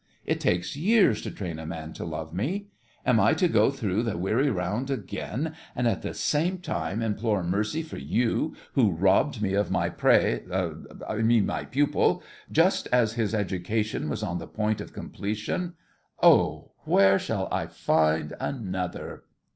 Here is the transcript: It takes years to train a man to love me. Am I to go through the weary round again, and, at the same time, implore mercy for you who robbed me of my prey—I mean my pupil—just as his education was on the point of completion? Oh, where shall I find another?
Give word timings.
It 0.25 0.39
takes 0.39 0.75
years 0.75 1.21
to 1.21 1.29
train 1.29 1.59
a 1.59 1.65
man 1.67 1.93
to 1.93 2.03
love 2.05 2.33
me. 2.33 2.69
Am 3.05 3.19
I 3.19 3.35
to 3.35 3.47
go 3.47 3.69
through 3.69 4.01
the 4.01 4.17
weary 4.17 4.49
round 4.49 4.89
again, 4.89 5.53
and, 5.75 5.87
at 5.87 6.01
the 6.01 6.15
same 6.15 6.57
time, 6.57 7.03
implore 7.03 7.43
mercy 7.43 7.83
for 7.83 7.99
you 7.99 8.55
who 8.73 8.89
robbed 8.93 9.43
me 9.43 9.53
of 9.53 9.69
my 9.69 9.89
prey—I 9.89 11.17
mean 11.17 11.45
my 11.45 11.65
pupil—just 11.65 12.87
as 12.91 13.13
his 13.13 13.35
education 13.35 14.09
was 14.09 14.23
on 14.23 14.39
the 14.39 14.47
point 14.47 14.81
of 14.81 14.91
completion? 14.91 15.75
Oh, 16.23 16.71
where 16.85 17.19
shall 17.19 17.47
I 17.51 17.67
find 17.67 18.33
another? 18.39 19.25